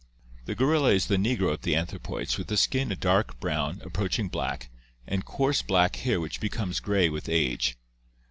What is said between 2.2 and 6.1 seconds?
with the skin a dark brown, approaching black, and coarse black